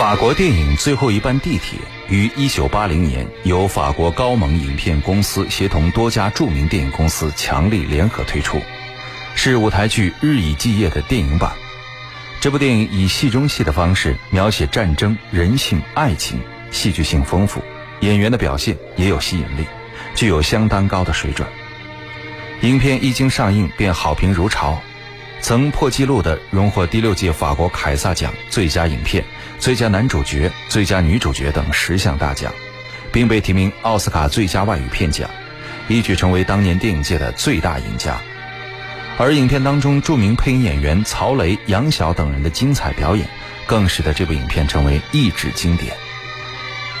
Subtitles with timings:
[0.00, 1.78] 法国电影《最后一班地铁》
[2.10, 8.62] 于1980年由法国高蒙影片公司协同多家著名电影公司强力联合推出，
[9.34, 11.52] 是舞台剧《日以继夜》的电影版。
[12.40, 16.40] 这部电影以戏中戏的方式描写战争、人性、爱情，
[16.70, 17.62] 戏剧性丰富，
[18.00, 19.66] 演员的表现也有吸引力，
[20.14, 21.46] 具有相当高的水准。
[22.62, 24.80] 影片一经上映便好评如潮，
[25.40, 29.24] 曾破纪录的荣获第六届法国凯撒奖最佳影片。
[29.58, 32.50] 最佳男主角、最佳女主角等十项大奖，
[33.12, 35.28] 并被提名奥斯卡最佳外语片奖，
[35.86, 38.16] 一举成为当年电影界的最大赢家。
[39.18, 43.28] 而影片当中著名配音演员曹雷、杨晓等人的精彩表演，
[43.66, 45.94] 更使得这部影片成为一指经典。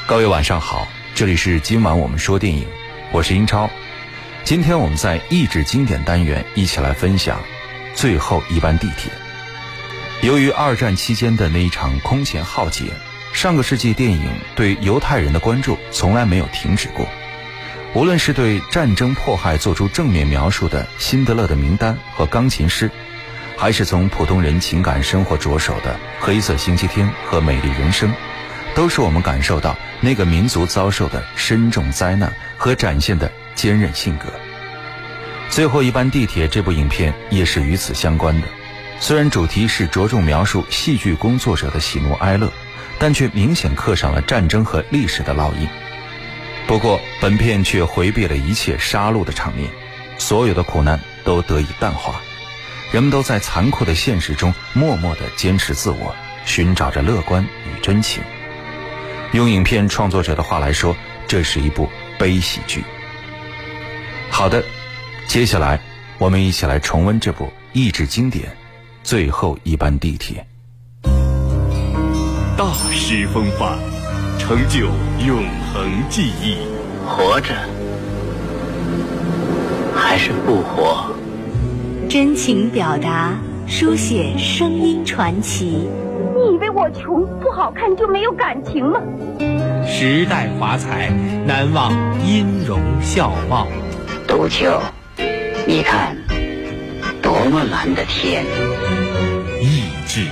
[0.06, 2.66] 各位晚上好，这里是今晚我们说电影，
[3.10, 3.70] 我是英超。
[4.44, 7.38] 今天我们在一指经典单元一起来分享
[7.94, 9.10] 《最后一班地铁》。
[10.26, 12.84] 由于二战期间的那一场空前浩劫，
[13.32, 17.08] 上个世纪电影对犹太人的关注从来没有停止过。
[17.94, 22.88] 无论是对战争迫害做出正面描述的《辛德勒的名单》和《钢琴师》，
[23.56, 28.10] 还是从普通人情感生活着手的《黑色星期天》和《美丽人生》，
[28.74, 34.26] 都是我们感受到那个民族遭受的深重灾难和展现的坚韧性格。
[35.50, 38.46] 最后一班地铁这部影片也是与此相关的。
[39.00, 42.52] 虽然主题是着重描述戏剧工作者的喜怒哀乐，
[42.98, 45.68] 但却明显刻上了战争和历史的烙印。
[46.66, 49.68] 不过，本片却回避了一切杀戮的场面，
[50.18, 52.20] 所有的苦难都得以淡化，
[52.92, 58.22] 人们都在残酷的现实中默默地坚持自我，寻找着乐观与真情。
[59.32, 62.84] 用影片创作者的话来说，这是一部悲喜剧。
[64.28, 64.64] 好的，
[65.30, 65.78] 接下来
[66.18, 68.50] 我们一起来重温这部译制经典。
[69.04, 70.44] 最后一班地铁，
[72.58, 73.78] 大师风范，
[74.40, 74.86] 成就
[75.24, 76.56] 永恒记忆。
[77.06, 77.54] 活着
[79.94, 81.14] 还是不活？
[82.08, 83.32] 真情表达，
[83.68, 85.88] 书写声音传奇。
[86.34, 89.00] 你以为我穷不好看就没有感情吗？
[89.86, 91.08] 时代华彩，
[91.46, 91.92] 难忘
[92.26, 93.68] 音容笑貌。
[94.26, 94.80] 杜秋，
[95.70, 96.16] 你看。
[97.22, 98.44] 多么蓝的天！
[99.60, 100.26] 意志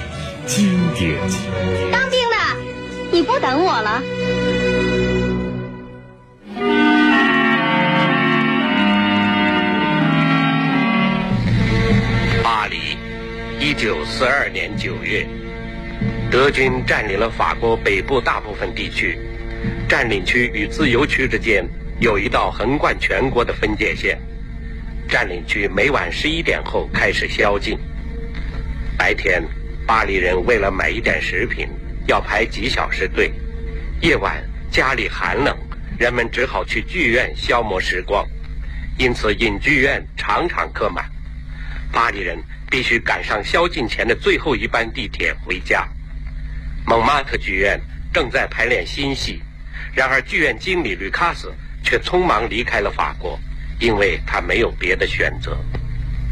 [0.47, 1.17] 经典。
[1.93, 2.37] 当兵的，
[3.13, 4.03] 你不等我了。
[12.43, 12.97] 巴黎，
[13.61, 15.25] 一九四二年九月，
[16.33, 19.17] 德军占领了法国北部大部分地区，
[19.89, 21.65] 占领区与自由区之间
[22.01, 24.18] 有一道横贯全国的分界线。
[25.09, 27.79] 占领区每晚十一点后开始宵禁。
[28.99, 29.43] 白天，
[29.87, 31.67] 巴黎人为了买一点食品
[32.07, 33.31] 要排几小时队；
[34.03, 35.57] 夜晚家里寒冷，
[35.99, 38.27] 人们只好去剧院消磨时光，
[38.99, 41.11] 因此影剧院常常客满。
[41.91, 42.39] 巴黎人
[42.71, 45.89] 必须赶上宵禁前的最后一班地铁回家。
[46.85, 47.81] 蒙马特剧院
[48.13, 49.41] 正在排练新戏，
[49.95, 51.51] 然而剧院经理吕卡斯
[51.83, 53.41] 却匆忙离开了法国。
[53.81, 55.57] 因为他没有别的选择。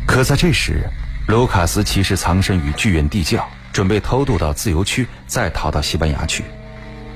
[0.06, 0.88] 可在这时，
[1.26, 6.44] 卢卡斯其实藏身于剧院地窖，准备偷渡到自由区，再逃到西班牙去。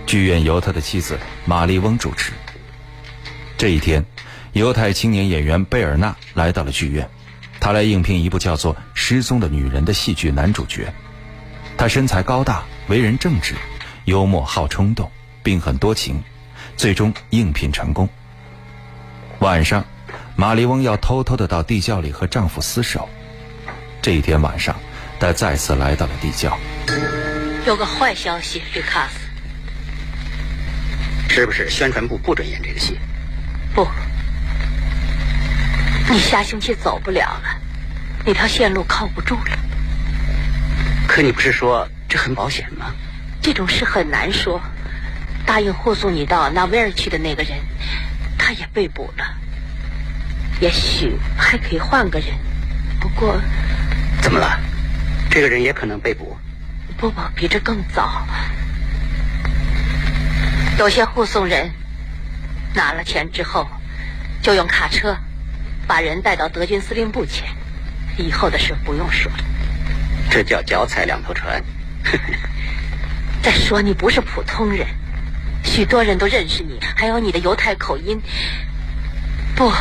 [0.06, 2.32] 剧院由他的妻子玛丽翁主持。
[3.56, 4.04] 这一天，
[4.52, 7.08] 犹太青年演员贝尔纳来到了剧院，
[7.60, 10.92] 他来应聘一部叫做《失踪的女人》的戏剧男主角。
[11.76, 13.54] 他身材高大，为人正直，
[14.04, 15.10] 幽默好冲动，
[15.42, 16.22] 并很多情，
[16.76, 18.08] 最终应聘成功。
[19.38, 19.84] 晚上。
[20.40, 23.06] 玛丽翁要偷偷的到地窖里和丈夫厮守。
[24.00, 24.74] 这一天晚上，
[25.18, 26.58] 她再次来到了地窖。
[27.66, 29.20] 有个坏消息，吕卡斯。
[31.28, 32.98] 是不是宣传部不准演这个戏？
[33.74, 33.86] 不，
[36.08, 37.60] 你下星期走不了了，
[38.24, 39.58] 那条线路靠不住了。
[41.06, 42.94] 可你不是说这很保险吗？
[43.42, 44.58] 这种事很难说。
[45.44, 47.58] 答应护送你到纳维尔去的那个人，
[48.38, 49.36] 他也被捕了。
[50.60, 52.28] 也许还可以换个人，
[53.00, 53.40] 不过，
[54.20, 54.60] 怎么了？
[55.30, 56.36] 这个人也可能被捕。
[56.98, 58.26] 不不，比这更早。
[60.78, 61.70] 有些护送人
[62.74, 63.66] 拿了钱之后，
[64.42, 65.16] 就用卡车
[65.86, 67.44] 把人带到德军司令部去。
[68.18, 69.38] 以后的事不用说了。
[70.30, 71.64] 这叫脚踩两头船。
[73.40, 74.86] 再说你不是普通人，
[75.64, 78.20] 许多人都认识你，还有你的犹太口音。
[79.56, 79.72] 不。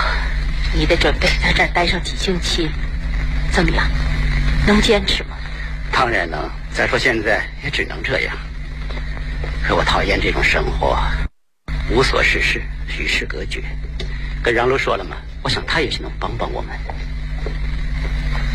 [0.74, 2.70] 你得准备在这儿待上几星期，
[3.52, 3.86] 怎么样？
[4.68, 5.38] 能坚持吗？
[5.92, 6.50] 当然能。
[6.72, 8.38] 再说现在也只能这样。
[9.62, 10.98] 可我讨厌这种生活，
[11.90, 12.62] 无所事事，
[12.98, 13.64] 与世隔绝。
[14.42, 15.18] 跟杨璐说了吗？
[15.42, 16.78] 我想他也许能帮帮我们。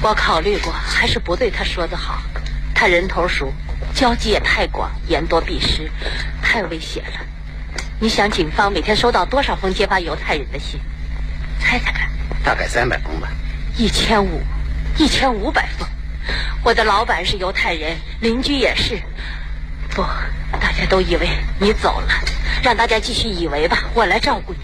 [0.00, 2.22] 我考虑过，还是不对他说的好。
[2.74, 3.52] 他人头熟，
[3.94, 5.90] 交际也太广，言多必失，
[6.40, 7.20] 太危险了。
[7.98, 10.80] 你想，警方每天收到多少封揭发犹太人的信？
[11.58, 12.03] 猜猜看。
[12.44, 13.28] 大概三百封吧。
[13.76, 14.40] 一千五，
[14.98, 15.88] 一千五百封。
[16.62, 19.00] 我的老板是犹太人，邻居也是。
[19.90, 20.02] 不，
[20.60, 22.08] 大家都以为你走了，
[22.62, 23.78] 让大家继续以为吧。
[23.94, 24.58] 我来照顾你。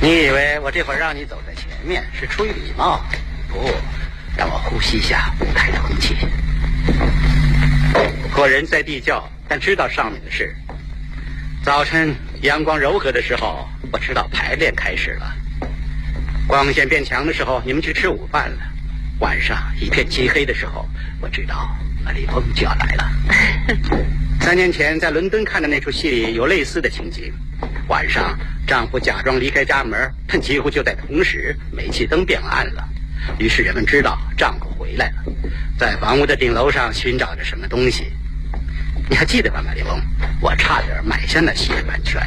[0.00, 3.04] 你以为我这会儿让你走在前面是出于礼貌？
[3.48, 3.70] 不，
[4.36, 6.16] 让我呼吸一下舞台的空气。
[8.36, 10.54] 我人在地窖，但知道上面的事。
[11.62, 15.34] 早晨阳光柔和的时候，我知道排练开始了。
[16.46, 18.58] 光线变强的时候，你们去吃午饭了。
[19.20, 20.88] 晚上一片漆黑的时候，
[21.20, 21.74] 我知道
[22.04, 23.10] 马丽峰就要来了。
[24.40, 27.32] 三年前在伦敦看的那出戏里有类似的情景。
[27.88, 32.86] 晚上，丈夫假装离开家门，但几乎就在同时，煤气灯变暗了。
[33.38, 35.32] 于是人们知道丈夫回来了，
[35.78, 38.12] 在房屋的顶楼上寻找着什么东西。
[39.08, 39.98] 你还记得吧，马丽翁？
[40.40, 42.20] 我差点买下那戏的版权。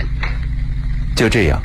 [1.15, 1.61] 就这样，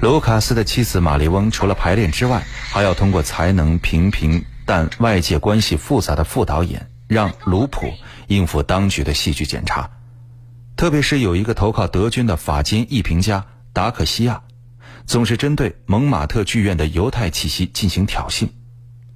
[0.00, 7.90] 卢卡斯的妻子玛丽翁除了排练之外，还要通过才能平平但外界关系复杂的副导演让卢普
[8.26, 9.90] 应付当局的戏剧检查。
[10.76, 14.42] 特别是有一个投靠德军的法监艺评家达克西亚，
[15.06, 18.50] 总是针对蒙马特剧院的犹太气息进行挑衅，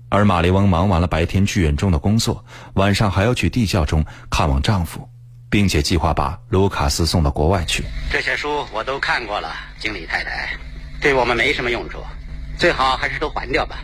[0.08, 2.42] 而玛丽翁忙完了白天剧院中的工作，
[2.72, 5.06] 晚上还要去地窖中看望丈夫，
[5.50, 7.84] 并且计划把卢卡斯送到国外去。
[8.10, 10.48] 这些书我都看过了，经理太太，
[11.00, 12.04] 对我们没什么用处，
[12.58, 13.78] 最好还是都还掉吧。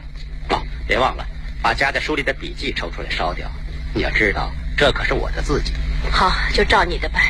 [0.50, 1.26] 哦，别忘了
[1.62, 3.50] 把夹在书里的笔记抽出来烧掉。
[3.94, 5.72] 你要知道，这可是我的字迹。
[6.10, 7.22] 好，就照你的办。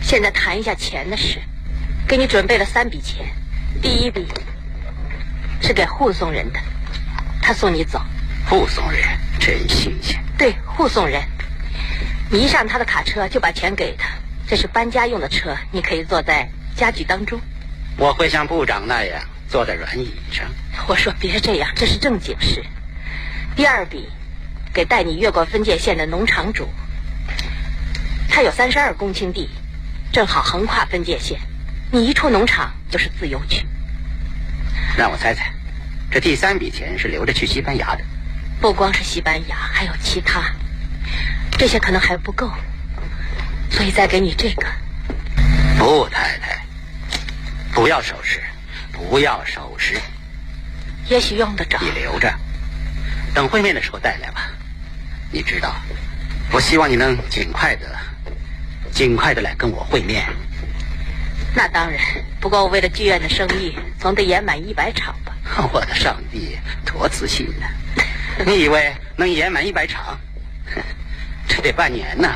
[0.00, 1.40] 现在谈一下钱的事，
[2.06, 3.26] 给你准备了三笔钱。
[3.80, 4.26] 第一笔
[5.60, 6.60] 是给护送人的，
[7.40, 8.00] 他送你走。
[8.48, 9.02] 护送人
[9.40, 10.22] 真新鲜。
[10.38, 11.20] 对，护送人，
[12.30, 14.08] 你一上他的卡车就把钱给他。
[14.46, 17.40] 这是搬家用的车，你可以坐在家具当中。
[17.96, 20.46] 我会像部长那样坐在软椅上。
[20.86, 22.64] 我说别这样，这是正经事。
[23.54, 24.08] 第二笔
[24.72, 26.68] 给带你越过分界线的农场主，
[28.28, 29.48] 他有三十二公顷地。
[30.12, 31.40] 正好横跨分界线，
[31.90, 33.66] 你一出农场就是自由区。
[34.94, 35.50] 让我猜猜，
[36.10, 38.04] 这第三笔钱是留着去西班牙的？
[38.60, 40.54] 不光是西班牙，还有其他，
[41.56, 42.50] 这些可能还不够，
[43.70, 44.66] 所以再给你这个。
[45.78, 46.61] 不，太太，
[47.72, 48.42] 不要首饰，
[48.92, 49.98] 不要首饰。
[51.08, 51.78] 也许用得着。
[51.80, 52.32] 你留着，
[53.34, 54.50] 等会面的时候带来吧。
[55.30, 55.74] 你知道，
[56.52, 57.86] 我希望你能尽快的。
[58.92, 60.26] 尽快的来跟我会面。
[61.54, 61.98] 那当然，
[62.40, 65.34] 不过我为了剧院的生意，总得演满一百场吧。
[65.72, 67.66] 我的上帝，多自信呢！
[68.46, 70.18] 你以为能演满一百场？
[71.48, 72.28] 这得半年呢。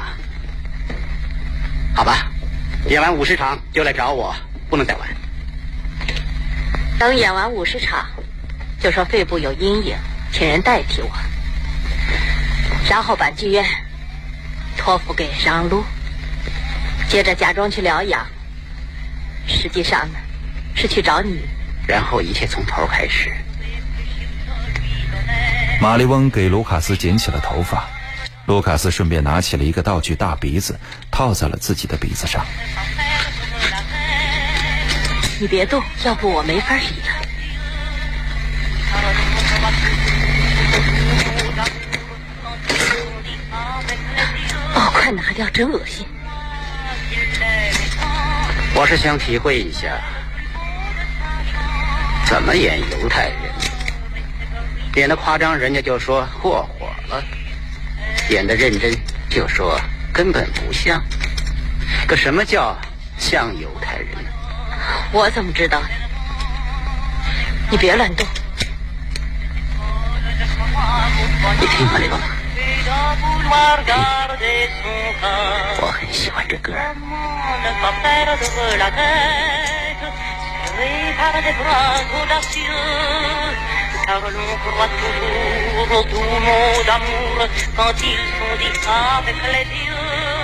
[1.94, 2.31] 好吧，
[2.89, 4.35] 演完五十场就来找我，
[4.71, 5.09] 不能再晚。
[6.98, 8.06] 等演完五十场，
[8.81, 9.96] 就说肺部有阴影，
[10.32, 11.10] 请人代替我，
[12.88, 13.64] 然后把剧院
[14.78, 15.84] 托付给让路。
[17.08, 18.26] 接着假装去疗养，
[19.46, 20.19] 实际上呢，
[20.74, 21.41] 是去找你。
[21.86, 23.31] 然后一切从头开始。
[25.81, 27.84] 玛丽翁给卢卡斯剪起了头发，
[28.46, 32.44] 卢卡斯顺便拿起了一个道具大鼻子，套在了自己的鼻子上。
[35.38, 37.08] 你别动，要不我没法理了。
[44.74, 46.06] 哦，快拿掉，真恶心。
[48.74, 50.00] 我是想体会一下，
[52.24, 53.36] 怎么演犹太人。
[54.94, 57.22] 演的夸张，人家就说过火了；
[58.31, 58.90] 演的认真，
[59.28, 59.78] 就说
[60.14, 61.02] 根本不像。
[62.08, 62.74] 可什么叫
[63.19, 64.08] 像犹太人？
[65.13, 65.81] 我怎么知道？
[67.70, 68.27] 你别乱动。
[71.60, 72.19] 你听吗，李东？
[75.81, 76.72] 我很喜欢这歌。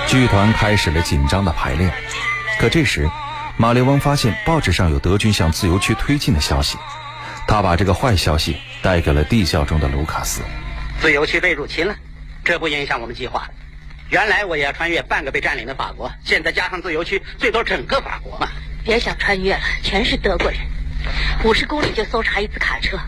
[0.07, 1.91] 剧团开始了紧张的排练，
[2.59, 3.09] 可这时，
[3.55, 6.77] 马利翁发现报纸上有德军向自由区推进的消息，
[7.47, 10.41] 他把这个坏消息带给了地窖中的卢卡斯。
[10.99, 11.95] 自由区被入侵了。
[12.43, 13.47] 这不影响我们计划。
[14.09, 18.49] 原来我也要穿越半个被占领的法国，现在加上自由区，最多整个法国嘛。
[18.83, 20.59] 别想穿越了，全是德国人，
[21.45, 22.99] 五十公里就搜查一次卡车，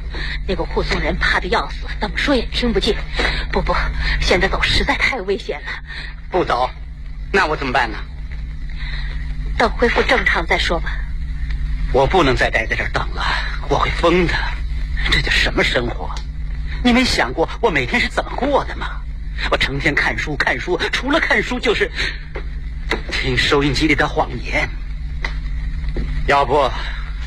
[0.47, 2.95] 那个护送人怕的要死，怎么说也听不进。
[3.51, 3.75] 不不，
[4.21, 5.67] 现在走实在太危险了。
[6.29, 6.69] 不走，
[7.33, 7.97] 那我怎么办呢？
[9.57, 10.91] 等恢复正常再说吧。
[11.91, 13.23] 我不能再待在这儿等了，
[13.69, 14.33] 我会疯的。
[15.11, 16.13] 这叫什么生活？
[16.83, 19.01] 你没想过我每天是怎么过的吗？
[19.51, 21.91] 我成天看书看书，除了看书就是
[23.11, 24.69] 听收音机里的谎言，
[26.27, 26.69] 要不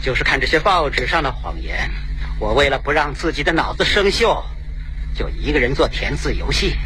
[0.02, 1.90] 就是看这些报纸上的谎言。
[2.38, 4.42] 我为了不让自己的脑子生锈，
[5.14, 6.76] 就一个人做填字游戏。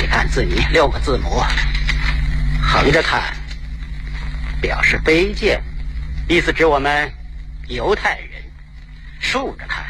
[0.00, 1.42] 你看字谜六个字母，
[2.62, 3.22] 横着看
[4.60, 5.62] 表示卑贱，
[6.28, 7.10] 意思指我们
[7.68, 8.42] 犹太人；
[9.18, 9.84] 竖着看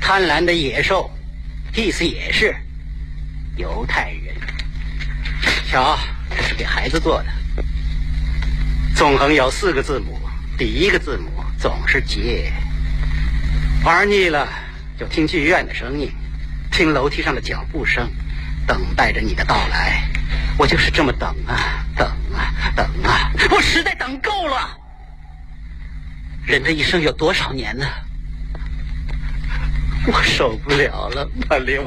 [0.00, 1.10] 贪婪的野兽，
[1.74, 2.54] 意思也是。
[3.56, 4.34] 犹太人，
[5.70, 5.98] 瞧，
[6.34, 7.26] 这是给孩子做的。
[8.94, 10.18] 纵横有四个字母，
[10.56, 12.52] 第一个字母总是结。
[13.84, 14.48] 玩腻了，
[14.98, 16.10] 就听剧院的声音，
[16.70, 18.10] 听楼梯上的脚步声，
[18.66, 20.02] 等待着你的到来。
[20.58, 24.76] 我就是这么等啊，等啊，等啊，我实在等够了。
[26.46, 27.86] 人的一生有多少年呢？
[30.06, 31.82] 我受不了了，马玲。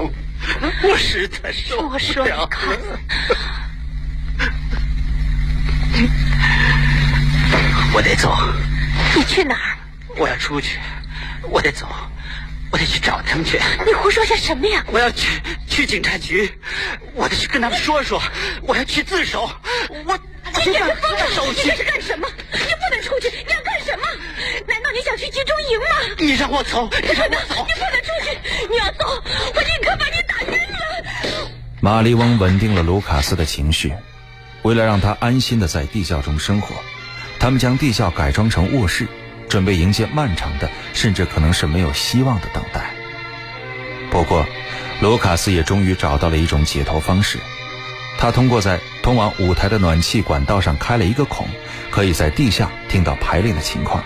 [0.84, 2.48] 我实在受不了。
[7.94, 8.38] 我得走。
[9.16, 9.78] 你去哪儿？
[10.18, 10.80] 我要出去。
[11.50, 11.88] 我得走。
[12.72, 13.60] 我得去找他们去。
[13.86, 14.84] 你胡说些什么呀？
[14.88, 16.52] 我要去去警察局。
[17.14, 18.22] 我得去跟他们说说。
[18.62, 19.50] 我要去自首。
[20.06, 20.20] 我
[20.66, 21.54] 你这是疯了！
[21.54, 22.28] 你这是干什么？
[22.52, 23.30] 你不能出去！
[23.30, 24.08] 你要干什么？
[24.68, 25.86] 难道你想去集中营吗？
[26.18, 26.90] 你让我走！
[27.02, 27.66] 你让我走！
[27.68, 28.68] 你不能出去！
[28.70, 31.50] 你要走，我宁可把你打晕了。
[31.82, 33.94] 马利翁稳定了卢卡斯的情绪，
[34.62, 36.76] 为了让他安心的在地窖中生活，
[37.40, 39.06] 他们将地窖改装成卧室，
[39.50, 42.90] 准备迎接漫长的，甚至可能是没有希望的等待。
[44.10, 44.46] 不过，
[45.02, 47.38] 卢卡斯也终于找到了一种解脱方式，
[48.24, 51.46] 他通过在通往舞台的暖气管道上开了一个孔，
[51.92, 54.02] 可以在地下听到排练的情况，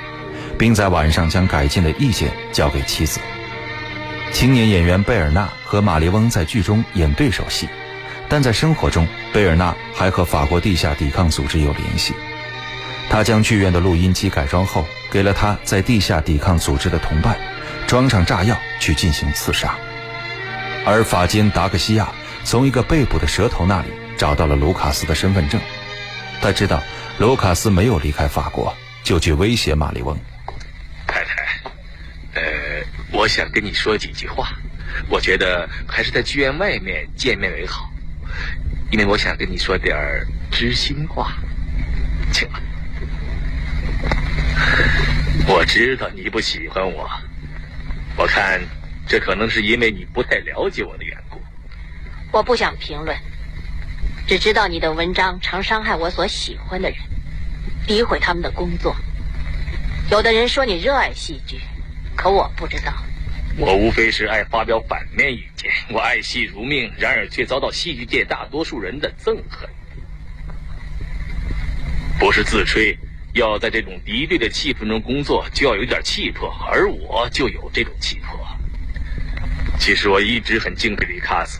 [0.57, 3.19] 并在晚上将改进的意见交给妻子。
[4.33, 7.69] 青年演员贝尔纳和玛丽翁在剧中演对手戏，
[8.27, 12.15] 但在生活中，贝尔纳还和法国地下抵抗组织有联系。
[13.11, 17.37] 他将剧院的录音机改装后，给了他在地下抵抗组织的同伴，
[17.85, 19.75] 装上炸药去进行刺杀。
[20.87, 22.09] 而法金达克西亚
[22.43, 25.61] 从一个被捕的蛇头那里找到了卢卡斯的身份证，
[26.41, 26.81] 他知道
[27.19, 30.17] 卢卡斯没有离开法国，就去威胁玛丽翁。
[31.05, 31.61] 太太，
[32.33, 32.41] 呃，
[33.11, 34.49] 我想跟你说几句话，
[35.07, 37.89] 我觉得还是在剧院外面见面为好，
[38.89, 41.33] 因为我想跟你说点儿知心话，
[42.33, 42.59] 请了。
[45.47, 47.07] 我知道你不喜欢我，
[48.17, 48.59] 我看
[49.07, 51.39] 这可能是因为你不太了解我的缘故。
[52.31, 53.15] 我不想评论，
[54.27, 56.99] 只知道你的文章常伤害我所喜欢的人，
[57.87, 58.93] 诋毁他们的工作。
[60.11, 61.61] 有的人说你热爱戏剧，
[62.13, 62.93] 可我不知道。
[63.57, 69.69] 我无非是爱发表反面意见，我爱戏如命，然而却遭到戏剧界大多数人的憎恨。
[72.19, 72.97] 不是自吹。
[73.33, 78.35] 要在这种敌对的气氛中工作，就要有点气魄，而我就有这种气魄。
[79.77, 81.59] 其实我一直很敬佩里卡斯，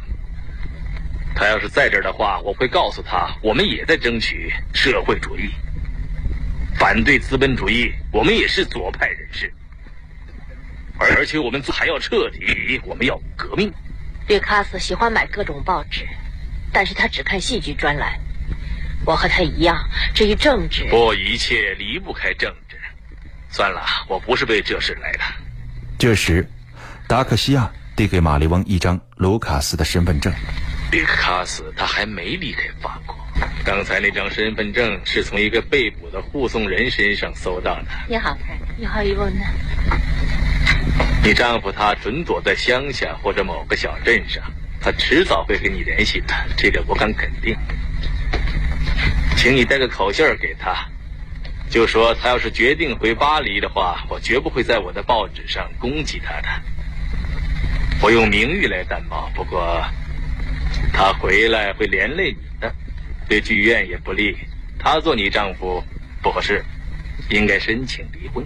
[1.40, 5.52] 他要是在这儿的话，我会告诉他，我们也在争取社会主义，
[6.80, 9.54] 反对资本主义，我们也是左派人士，
[10.98, 13.72] 而且我们还要彻底，我们要革命。
[14.28, 16.08] 里卡斯喜欢买各种报纸，
[16.74, 18.20] 但是他只看戏剧专栏。
[19.06, 19.78] 我和他一样，
[20.16, 22.78] 至于政治，不，一切离不开政治。
[23.52, 25.20] 算了，我不是为这事来的。
[26.00, 26.50] 这时，
[27.08, 30.34] 达克西亚递给玛丽翁一张卢卡斯的身份证。
[30.90, 33.16] 卢卡斯他还没离开法国。
[33.64, 37.86] 刚才那张身份证是从一个被捕的护送人身上搜到的。
[38.08, 38.36] 你好，
[38.78, 39.42] 你好，伊翁呢？
[41.24, 44.42] 你丈夫他准躲在乡下或者某个小镇上，
[44.80, 47.56] 他迟早会跟你联系的，这个我敢肯定。
[49.36, 50.74] 请你带个口信儿给他，
[51.70, 56.48] 就说他要是决定回巴黎的话，我绝不会在我的报纸上攻击他的。
[58.02, 59.84] 我用名誉来担保，不过
[60.94, 62.74] 他回来会连累你的，
[63.28, 64.36] 对剧院也不利。
[64.80, 65.84] 他做你丈夫
[66.22, 66.64] 不合适，
[67.30, 68.46] 应该申请离婚。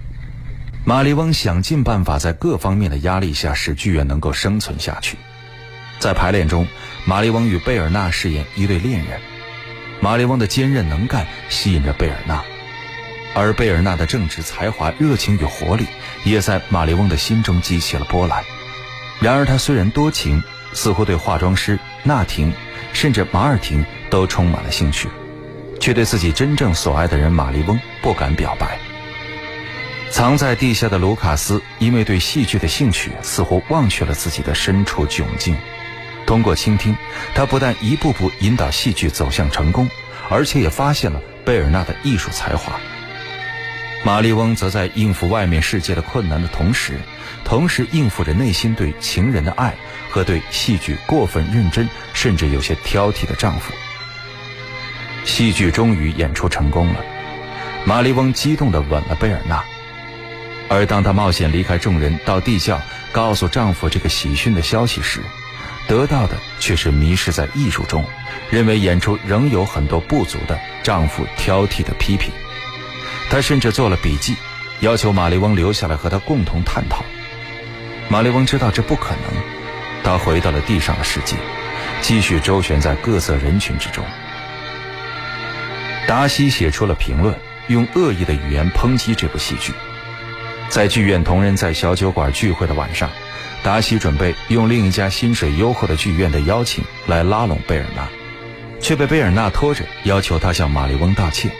[0.83, 5.17] 马利翁想尽办法在各方面的压力下使剧院能够生存下去。
[5.99, 6.67] 在排练中，
[7.05, 9.21] 玛丽翁与贝尔纳饰演一对恋人。
[9.99, 12.43] 玛丽翁的坚韧能干吸引着贝尔纳，
[13.35, 15.85] 而贝尔纳的正直才华、热情与活力
[16.23, 18.43] 也在玛丽翁的心中激起了波澜。
[19.19, 20.41] 然而，他虽然多情，
[20.73, 22.53] 似乎对化妆师那婷，
[22.93, 25.07] 甚至马尔廷都充满了兴趣，
[25.79, 28.79] 却对自己真正所爱的人玛丽翁不敢表白。
[30.09, 35.55] 藏在地下的卢卡斯，因为对戏剧的兴趣，似乎忘却了自己的身处窘境。
[36.25, 36.95] 通过倾听，
[37.33, 39.89] 他不但一步步引导戏剧走向成功，
[40.29, 42.73] 而且也发现了贝尔纳的艺术才华。
[44.03, 46.99] 玛丽翁则在应付外面世界的困难的同时，
[47.43, 49.75] 同时应付着内心对情人的爱
[50.09, 53.71] 和对戏剧过分认真甚至有些挑剔的丈夫。
[55.23, 56.99] 戏剧终于演出成功了，
[57.85, 59.63] 玛丽翁激动地吻了贝尔纳。
[60.67, 62.81] 而当她冒险离开众人到地窖
[63.11, 65.21] 告诉丈夫这个喜讯的消息时，
[65.87, 68.03] 得到的却是迷失在艺术中，
[68.49, 72.31] 认为演出仍有很多不足的丈夫挑剔的批评。
[73.31, 74.35] 他甚至做了笔记，
[74.81, 77.05] 要求玛丽翁留下来和他共同探讨。
[78.09, 79.41] 玛丽翁知道这不可能，
[80.03, 81.37] 他回到了地上的世界，
[82.01, 84.03] 继续周旋在各色人群之中。
[86.09, 87.33] 达西写出了评论，
[87.69, 89.71] 用恶意的语言抨击这部戏剧。
[90.67, 93.09] 在剧院同仁在小酒馆聚会的晚上。
[93.63, 98.09] 达西准备用另一家薪水优厚的剧院的邀请来拉拢贝尔纳，
[98.81, 101.51] 却被贝尔纳拖着要求他向玛丽翁道歉，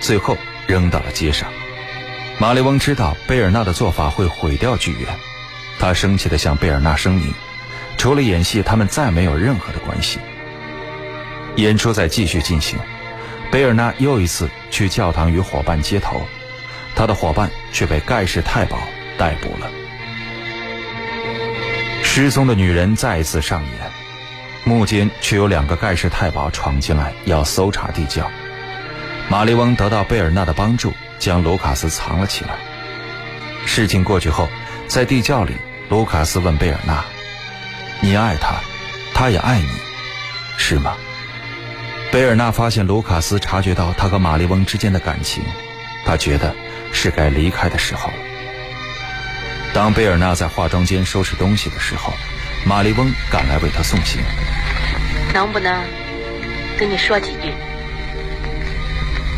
[0.00, 1.48] 最后扔到了街上。
[2.38, 5.08] 马利翁知道贝尔纳的做法会毁掉剧院，
[5.78, 7.32] 他生气地向贝尔纳声明，
[7.98, 10.18] 除了演戏，他们再没有任何的关系。
[11.56, 12.78] 演出在继续进行，
[13.50, 16.26] 贝尔纳又一次去教堂与伙伴接头，
[16.96, 18.78] 他的伙伴却被盖世太保
[19.18, 19.70] 逮捕了。
[22.02, 23.90] 失踪的女人再一次上演，
[24.64, 28.30] 幕间却有两个盖世太保闯进来要搜查地窖。
[29.32, 32.50] 玛丽翁得到贝尔纳的帮助，将卢卡斯藏了起来。
[33.64, 34.46] 事情过去后，
[34.88, 35.56] 在地窖里，
[35.88, 37.02] 卢卡斯问贝尔纳
[38.02, 38.56] ：“你爱他，
[39.14, 39.70] 他也爱你，
[40.58, 40.98] 是吗？”
[42.12, 45.42] 贝尔纳发现卢卡斯察觉到他和玛丽翁之间的感情，
[46.04, 46.54] 他觉得
[46.92, 48.14] 是该离开的时候了。
[49.72, 52.12] 当贝尔纳在化妆间收拾东西的时候，
[52.66, 54.20] 玛丽翁赶来为他送行。
[55.32, 55.82] 能不能
[56.78, 57.54] 跟你说几句？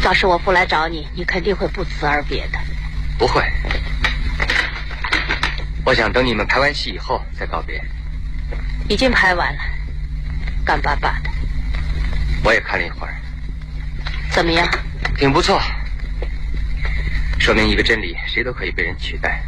[0.05, 2.59] 要是我不来找你，你肯定会不辞而别的。
[3.17, 3.43] 不会，
[5.83, 7.83] 我想等你们拍完戏以后再告别。
[8.87, 9.61] 已经拍完了，
[10.63, 11.31] 干巴巴的。
[12.45, 13.15] 我也看了一会儿，
[14.31, 14.69] 怎么样？
[15.17, 15.59] 挺不错，
[17.41, 19.43] 说明一个真理：谁都可以被人取代。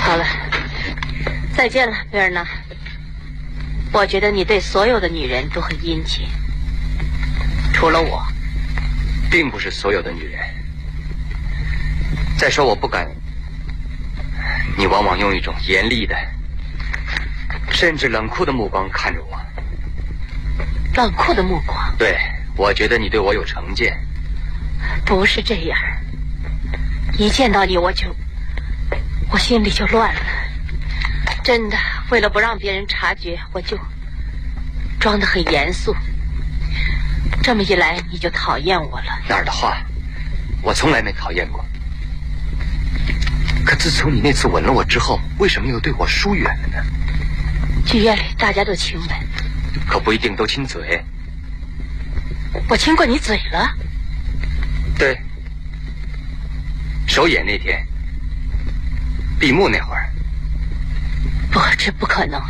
[0.00, 0.26] 好了，
[1.54, 2.44] 再见了，贝尔纳。
[3.92, 6.28] 我觉得你对所有的女人都很殷勤，
[7.72, 8.22] 除了我。
[9.30, 10.40] 并不是所有的女人。
[12.38, 13.06] 再说，我不敢。
[14.78, 16.16] 你往往用一种严厉的，
[17.70, 19.38] 甚至冷酷的目光看着我。
[20.94, 21.94] 冷酷的目光？
[21.98, 22.16] 对，
[22.56, 24.00] 我觉得你对我有成见。
[25.04, 25.78] 不是这样。
[27.18, 28.16] 一见到你，我就
[29.30, 30.20] 我心里就乱了。
[31.44, 31.76] 真的，
[32.10, 33.78] 为了不让别人察觉，我就
[34.98, 35.94] 装得很严肃。
[37.42, 39.06] 这么一来，你就讨厌我了。
[39.28, 39.78] 哪儿的话，
[40.62, 41.64] 我从来没讨厌过。
[43.64, 46.84] 可自从你那次吻了我之后，为什么又对我疏远了呢？
[47.84, 49.08] 剧院里大家都亲吻，
[49.86, 51.02] 可不一定都亲嘴。
[52.68, 53.74] 我亲过你嘴了。
[54.98, 55.18] 对。
[57.06, 57.86] 首演那天，
[59.38, 60.10] 闭幕那会儿，
[61.50, 62.40] 不，这不可能。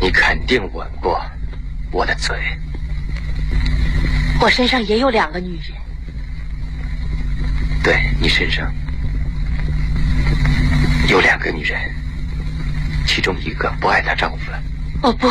[0.00, 1.20] 你肯定吻过
[1.90, 2.36] 我的嘴。
[4.40, 5.76] 我身上也有两个女人。
[7.82, 8.72] 对你身上
[11.08, 11.78] 有两个女人，
[13.06, 14.62] 其中一个不爱她丈夫了。
[15.02, 15.30] 哦不，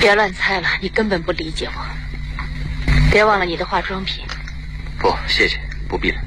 [0.00, 1.86] 别乱猜了，你根本不理解我。
[3.10, 4.24] 别忘了你的化妆品。
[4.98, 6.20] 不，谢谢，不必了，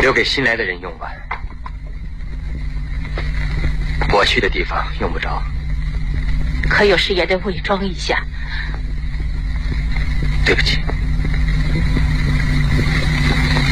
[0.00, 1.10] 留给新来的人用吧。
[4.18, 5.40] 我去的地方用不着。
[6.68, 8.20] 可有时也得伪装一下。
[10.44, 10.78] 对不起，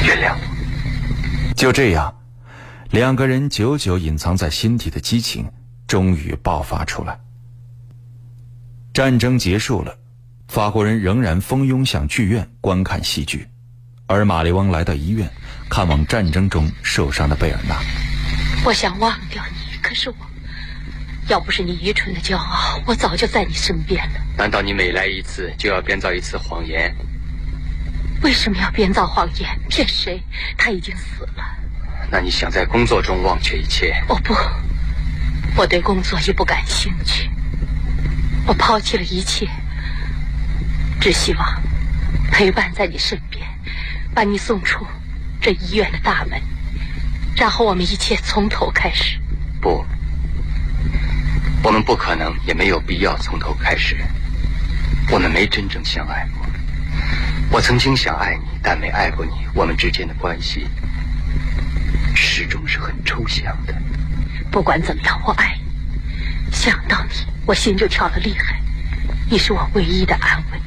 [0.04, 1.54] 原谅我。
[1.56, 2.14] 就这样，
[2.90, 5.50] 两个人久久隐藏在心底的激情
[5.88, 7.18] 终于爆发出来。
[8.94, 9.98] 战争结束了。
[10.46, 13.48] 法国人仍然蜂拥向剧院观看戏剧，
[14.06, 15.28] 而马利翁来到医院，
[15.68, 17.74] 看望战争中受伤的贝尔纳。
[18.64, 20.16] 我想忘掉你，可是我，
[21.28, 24.20] 要不是你愚蠢的骄傲，我早就在你身边了。
[24.36, 26.92] 难道你每来一次就要编造一次谎言？
[28.20, 29.48] 为什么要编造谎言？
[29.68, 30.20] 骗谁？
[30.58, 31.44] 他已经死了。
[32.10, 33.94] 那你想在工作中忘却一切？
[34.08, 34.34] 我不，
[35.54, 37.30] 我对工作已不感兴趣。
[38.44, 39.48] 我抛弃了一切，
[41.00, 41.62] 只希望
[42.32, 43.46] 陪伴在你身边，
[44.12, 44.84] 把你送出
[45.40, 46.42] 这医院的大门，
[47.36, 49.20] 然后我们一切从头开始。
[49.60, 49.84] 不，
[51.62, 53.96] 我们不可能，也没有必要从头开始。
[55.10, 56.46] 我们没真正相爱过。
[57.50, 59.32] 我曾经想爱你，但没爱过你。
[59.54, 60.68] 我们之间的关系
[62.14, 63.74] 始终是很抽象的。
[64.50, 66.52] 不管怎么样，我爱你。
[66.52, 68.60] 想到你，我心就跳得厉害。
[69.30, 70.60] 你是我唯一的安慰。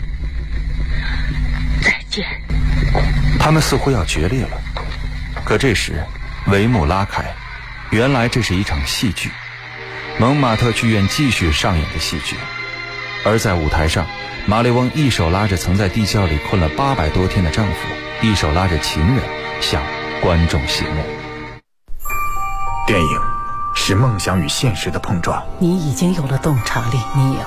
[1.82, 2.26] 再见。
[3.40, 4.62] 他们似乎要决裂了，
[5.46, 6.04] 可这时
[6.48, 7.24] 帷幕拉开，
[7.92, 9.32] 原来这是一场戏剧，
[10.20, 12.36] 蒙马特剧院继续上演的戏剧。
[13.26, 14.06] 而在舞台上，
[14.46, 17.74] 马丽翁一手拉着曾在地窖里困了八百多天的丈夫，
[18.22, 19.24] 一手拉着情人，
[19.60, 19.82] 向
[20.22, 21.04] 观众谢幕。
[22.86, 23.22] 电影
[23.74, 25.44] 是梦想与现实的碰撞。
[25.58, 27.40] 你已经有了洞察力，你有。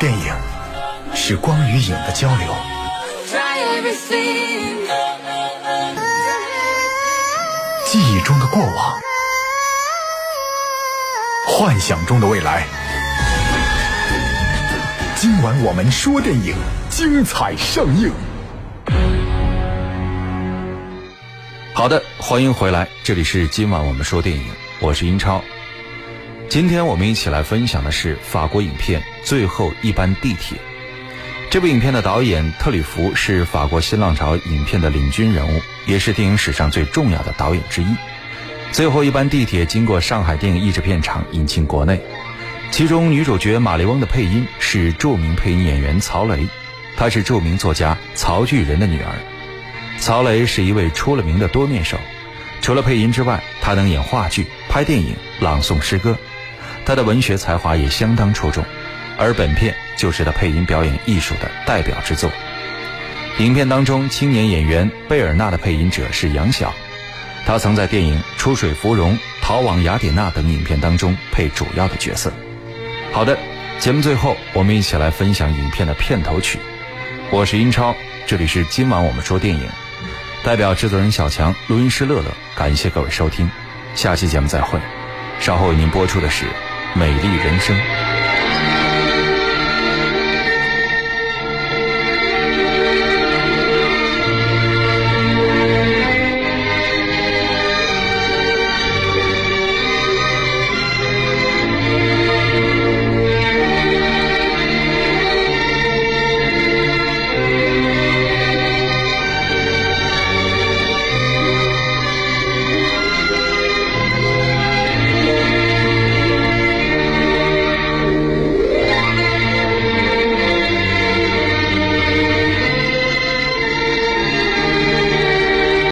[0.00, 0.34] 电影
[1.14, 2.52] 是光与影的交流。
[7.86, 8.98] 记忆中的过往，
[11.64, 12.66] 幻想中的未来。
[15.16, 16.54] 今晚我们说电影，
[16.90, 18.12] 精彩上映。
[21.72, 24.44] 好的，欢迎回来，这里是今晚我们说电影，
[24.78, 25.42] 我是英超。
[26.50, 30.58] 今天我们一起来分享的是法国影片《最后一班地铁》。
[31.50, 37.86] 这部影片的导演特里弗是法国新浪潮影片的领军人物，也是电影史上最重要的导演之一。
[38.74, 42.00] 《最后一班地铁》经过上海电影译制片厂引进国内，
[42.72, 46.48] 其中女主角马丽翁的配音是著名配音演员曹雷，
[46.96, 49.14] 她是著名作家曹巨人的女儿。
[50.00, 51.96] 曹雷是一位出了名的多面手，
[52.62, 56.18] 除了配音之外，她能演话剧、拍电影、朗诵诗歌，
[56.84, 58.64] 她的文学才华也相当出众。
[59.16, 62.28] 而本片就是他配音表演艺术的代表之作。
[63.38, 66.74] 影片当中，青年演员贝尔纳的配音者是杨晓，
[67.46, 72.32] 他曾在电影《出水芙蓉》《逃往雅典娜》等影片当中配主要的角色。
[73.12, 73.38] 好的，
[73.78, 76.58] 节目最后我们一起来分享影片的片头曲。
[77.30, 77.94] 我是英超，
[78.26, 79.68] 这里是今晚我们说电影，
[80.42, 83.50] 代表制作人小强、录音师乐乐，感谢各位收听，
[83.94, 84.80] 下期节目再会。
[85.38, 86.46] 稍后为您播出的是
[86.94, 87.76] 《美丽人生》。